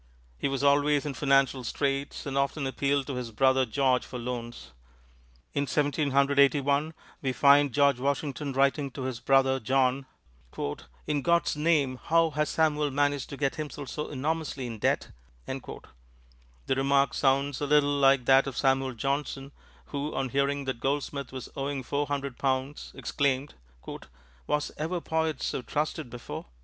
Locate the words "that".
18.25-18.47, 20.65-20.79